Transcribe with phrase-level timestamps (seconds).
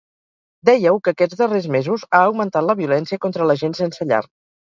[0.69, 4.23] Dèieu que aquests darrers mesos ha augmentat la violència contra la gent sense llar.